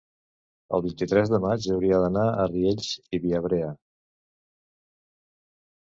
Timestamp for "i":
3.19-3.23